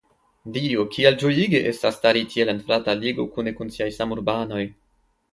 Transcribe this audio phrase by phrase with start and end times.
[0.53, 4.63] Dio, kiel ĝojige estas stari tiel en frata ligo kune kun siaj samurbanoj!